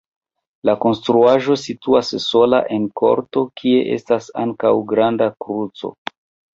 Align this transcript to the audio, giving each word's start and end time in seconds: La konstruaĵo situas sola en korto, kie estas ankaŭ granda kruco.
La 0.69 0.73
konstruaĵo 0.85 1.57
situas 1.65 2.09
sola 2.25 2.63
en 2.79 2.89
korto, 3.05 3.47
kie 3.63 3.87
estas 4.01 4.35
ankaŭ 4.49 4.77
granda 4.97 5.33
kruco. 5.47 5.97